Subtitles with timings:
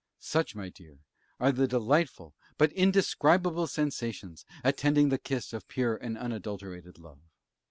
[0.17, 0.97] Such, my dear,
[1.39, 7.19] are the delightful, but indescribable sensations attending the kiss of pure and unadulterated love.